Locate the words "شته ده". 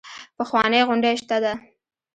1.21-1.53